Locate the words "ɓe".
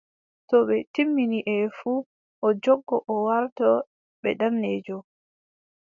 0.67-0.77, 4.21-4.29